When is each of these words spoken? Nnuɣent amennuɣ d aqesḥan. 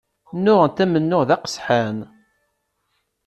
Nnuɣent 0.37 0.83
amennuɣ 0.83 1.21
d 1.27 1.29
aqesḥan. 1.35 1.97